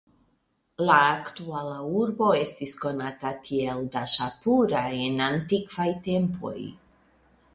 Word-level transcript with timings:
La 0.85 0.93
aktuala 1.09 1.75
urbo 1.99 2.29
estis 2.37 2.73
konata 2.85 3.33
kiel 3.49 3.85
Daŝapura 3.97 4.81
en 5.03 5.21
antikvaj 5.29 5.89
tempoj. 6.11 6.57